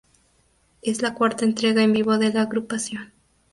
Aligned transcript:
Es 0.81 1.03
la 1.03 1.13
cuarta 1.13 1.45
entrega 1.45 1.83
en 1.83 1.93
vivo 1.93 2.17
de 2.17 2.33
la 2.33 2.41
agrupación. 2.41 3.13